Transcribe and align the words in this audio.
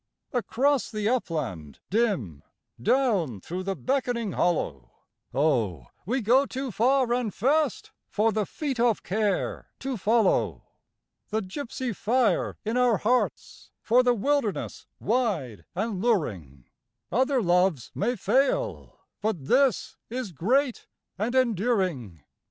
58 0.31 0.39
Across 0.39 0.89
the 0.91 1.07
upland 1.09 1.79
dim, 1.91 2.41
down 2.81 3.39
through 3.39 3.61
the 3.61 3.75
beckoning 3.75 4.31
hollow— 4.31 4.89
Oh, 5.31 5.89
we 6.07 6.21
go 6.21 6.47
too 6.47 6.71
far 6.71 7.13
and 7.13 7.31
fast 7.31 7.91
for 8.09 8.31
the 8.31 8.47
feet 8.47 8.79
of 8.79 9.03
care 9.03 9.67
to 9.77 9.97
follow! 9.97 10.63
The 11.29 11.43
gypsy 11.43 11.95
fire 11.95 12.57
in 12.65 12.77
our 12.77 12.97
hearts 12.97 13.69
for 13.79 14.01
the 14.01 14.15
wilderness 14.15 14.87
wide 14.99 15.65
and 15.75 16.01
luring; 16.01 16.65
Other 17.11 17.39
loves 17.39 17.91
may 17.93 18.15
fail 18.15 19.01
but 19.21 19.45
this 19.45 19.97
is 20.09 20.31
great 20.31 20.87
and 21.19 21.35
enduring. 21.35 22.23